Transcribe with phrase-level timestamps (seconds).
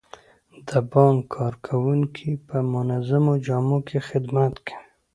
[0.67, 4.75] د بانک کارکوونکي په منظمو جامو کې خدمت کوي.